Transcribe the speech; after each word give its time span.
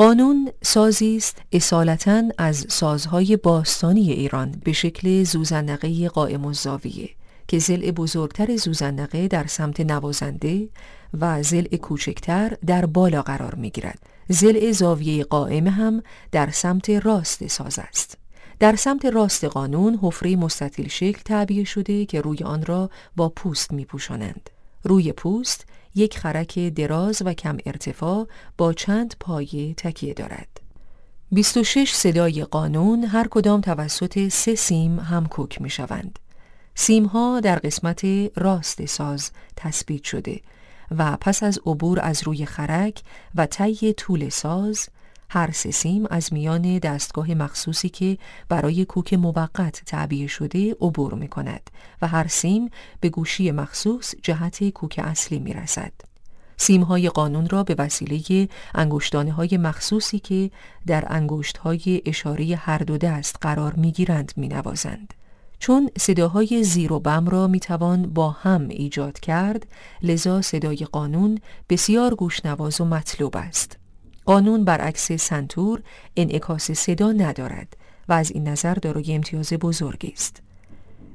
قانون 0.00 0.52
سازی 0.62 1.16
است 1.16 1.38
اصالتا 1.52 2.22
از 2.38 2.66
سازهای 2.68 3.36
باستانی 3.36 4.12
ایران 4.12 4.60
به 4.64 4.72
شکل 4.72 5.24
زوزنقه 5.24 6.08
قائم 6.08 6.44
الزاویه 6.44 7.10
که 7.48 7.58
زل 7.58 7.90
بزرگتر 7.90 8.56
زوزنقه 8.56 9.28
در 9.28 9.46
سمت 9.46 9.80
نوازنده 9.80 10.68
و 11.20 11.42
زل 11.42 11.76
کوچکتر 11.76 12.56
در 12.66 12.86
بالا 12.86 13.22
قرار 13.22 13.54
می 13.54 13.70
گیرد. 13.70 13.98
زل 14.28 14.70
زاویه 14.72 15.24
قائم 15.24 15.68
هم 15.68 16.02
در 16.32 16.50
سمت 16.50 16.90
راست 16.90 17.46
ساز 17.46 17.78
است. 17.78 18.18
در 18.58 18.76
سمت 18.76 19.04
راست 19.04 19.44
قانون 19.44 19.98
حفره 20.02 20.36
مستطیل 20.36 20.88
شکل 20.88 21.20
تعبیه 21.24 21.64
شده 21.64 22.06
که 22.06 22.20
روی 22.20 22.38
آن 22.44 22.64
را 22.64 22.90
با 23.16 23.28
پوست 23.28 23.72
می 23.72 23.84
پوشانند. 23.84 24.50
روی 24.84 25.12
پوست 25.12 25.66
یک 25.94 26.18
خرک 26.18 26.58
دراز 26.58 27.22
و 27.24 27.32
کم 27.32 27.56
ارتفاع 27.66 28.28
با 28.58 28.72
چند 28.72 29.14
پایه 29.20 29.74
تکیه 29.74 30.14
دارد. 30.14 30.60
26 31.32 31.94
صدای 31.94 32.44
قانون 32.44 33.04
هر 33.04 33.28
کدام 33.28 33.60
توسط 33.60 34.28
سه 34.28 34.54
سیم 34.54 34.98
هم 34.98 35.26
کوک 35.26 35.62
می 35.62 35.70
شوند. 35.70 36.18
سیم 36.74 37.04
ها 37.04 37.40
در 37.40 37.58
قسمت 37.58 38.06
راست 38.36 38.86
ساز 38.86 39.30
تثبیت 39.56 40.04
شده 40.04 40.40
و 40.98 41.16
پس 41.20 41.42
از 41.42 41.58
عبور 41.66 42.00
از 42.02 42.22
روی 42.22 42.46
خرک 42.46 43.02
و 43.34 43.46
طی 43.46 43.92
طول 43.92 44.28
ساز 44.28 44.88
هر 45.32 45.50
سه 45.50 45.70
سیم 45.70 46.06
از 46.10 46.32
میان 46.32 46.78
دستگاه 46.78 47.34
مخصوصی 47.34 47.88
که 47.88 48.18
برای 48.48 48.84
کوک 48.84 49.14
موقت 49.14 49.82
تعبیه 49.86 50.26
شده 50.26 50.76
عبور 50.80 51.14
می 51.14 51.28
کند 51.28 51.70
و 52.02 52.08
هر 52.08 52.26
سیم 52.28 52.70
به 53.00 53.08
گوشی 53.08 53.50
مخصوص 53.50 54.14
جهت 54.22 54.68
کوک 54.68 55.00
اصلی 55.04 55.38
می 55.38 55.52
رسد. 55.52 55.92
سیم 56.56 56.82
های 56.82 57.08
قانون 57.08 57.48
را 57.48 57.62
به 57.64 57.74
وسیله 57.78 58.48
انگشتانه 58.74 59.32
های 59.32 59.56
مخصوصی 59.56 60.18
که 60.18 60.50
در 60.86 61.04
انگشت 61.08 61.56
های 61.56 62.02
اشاره 62.06 62.56
هر 62.56 62.78
دو 62.78 62.98
دست 62.98 63.36
قرار 63.40 63.72
می 63.72 63.92
گیرند 63.92 64.32
می 64.36 64.48
نوازند. 64.48 65.14
چون 65.58 65.90
صداهای 65.98 66.64
زیر 66.64 66.92
و 66.92 67.00
بم 67.00 67.28
را 67.28 67.46
می 67.46 67.60
توان 67.60 68.02
با 68.02 68.30
هم 68.30 68.68
ایجاد 68.68 69.20
کرد 69.20 69.66
لذا 70.02 70.42
صدای 70.42 70.76
قانون 70.76 71.38
بسیار 71.68 72.14
گوشنواز 72.14 72.80
و 72.80 72.84
مطلوب 72.84 73.36
است 73.36 73.79
قانون 74.30 74.64
برعکس 74.64 75.12
سنتور 75.12 75.82
انعکاس 76.16 76.70
صدا 76.70 77.12
ندارد 77.12 77.76
و 78.08 78.12
از 78.12 78.30
این 78.30 78.48
نظر 78.48 78.74
دارای 78.74 79.14
امتیاز 79.14 79.52
بزرگی 79.52 80.08
است 80.08 80.42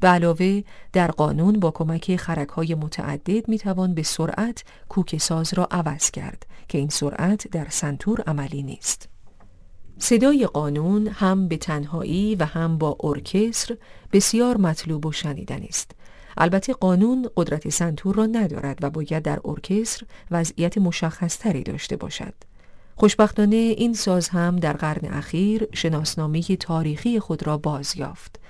به 0.00 0.08
علاوه 0.08 0.62
در 0.92 1.10
قانون 1.10 1.60
با 1.60 1.70
کمک 1.70 2.16
خرک 2.16 2.48
های 2.48 2.74
متعدد 2.74 3.48
می 3.48 3.58
توان 3.58 3.94
به 3.94 4.02
سرعت 4.02 4.64
کوک 4.88 5.16
ساز 5.16 5.54
را 5.54 5.68
عوض 5.70 6.10
کرد 6.10 6.46
که 6.68 6.78
این 6.78 6.88
سرعت 6.88 7.48
در 7.48 7.66
سنتور 7.70 8.20
عملی 8.20 8.62
نیست 8.62 9.08
صدای 9.98 10.46
قانون 10.46 11.08
هم 11.08 11.48
به 11.48 11.56
تنهایی 11.56 12.34
و 12.34 12.44
هم 12.44 12.78
با 12.78 12.96
ارکستر 13.00 13.76
بسیار 14.12 14.56
مطلوب 14.56 15.06
و 15.06 15.12
شنیدنی 15.12 15.66
است. 15.66 15.90
البته 16.36 16.72
قانون 16.72 17.30
قدرت 17.36 17.68
سنتور 17.68 18.14
را 18.14 18.26
ندارد 18.26 18.78
و 18.82 18.90
باید 18.90 19.22
در 19.22 19.40
ارکستر 19.44 20.06
وضعیت 20.30 20.78
مشخصتری 20.78 21.62
داشته 21.62 21.96
باشد. 21.96 22.34
خوشبختانه 22.96 23.56
این 23.56 23.94
ساز 23.94 24.28
هم 24.28 24.56
در 24.56 24.72
قرن 24.72 25.12
اخیر 25.12 25.68
شناسنامه 25.72 26.42
تاریخی 26.42 27.20
خود 27.20 27.46
را 27.46 27.58
باز 27.58 27.96
یافت 27.96 28.40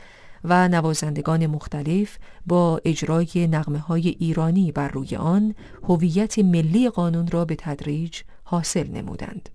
و 0.45 0.69
نوازندگان 0.69 1.47
مختلف 1.47 2.19
با 2.47 2.81
اجرای 2.85 3.49
نغمه 3.51 3.79
های 3.79 4.09
ایرانی 4.09 4.73
بر 4.73 4.89
روی 4.89 5.17
آن 5.17 5.55
هویت 5.83 6.39
ملی 6.39 6.91
قانون 6.91 7.27
را 7.27 7.45
به 7.45 7.57
تدریج 7.59 8.21
حاصل 8.45 8.89
نمودند. 8.89 9.49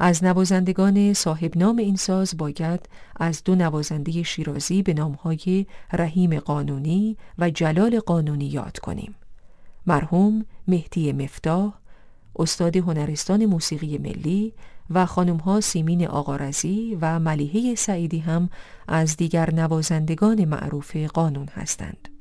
از 0.00 0.24
نوازندگان 0.24 1.14
صاحب 1.14 1.58
نام 1.58 1.76
این 1.76 1.96
ساز 1.96 2.36
باید 2.36 2.88
از 3.16 3.44
دو 3.44 3.54
نوازنده 3.54 4.22
شیرازی 4.22 4.82
به 4.82 4.94
نامهای 4.94 5.66
رحیم 5.92 6.38
قانونی 6.38 7.16
و 7.38 7.50
جلال 7.50 8.00
قانونی 8.00 8.44
یاد 8.44 8.78
کنیم. 8.78 9.14
مرحوم 9.86 10.46
مهدی 10.68 11.12
مفتاح، 11.12 11.72
استاد 12.36 12.76
هنرستان 12.76 13.46
موسیقی 13.46 13.98
ملی 13.98 14.52
و 14.90 15.06
خانمها 15.06 15.60
سیمین 15.60 16.06
آقارزی 16.06 16.98
و 17.00 17.18
ملیحه 17.18 17.74
سعیدی 17.74 18.18
هم 18.18 18.50
از 18.88 19.16
دیگر 19.16 19.54
نوازندگان 19.54 20.44
معروف 20.44 20.96
قانون 20.96 21.48
هستند. 21.48 22.11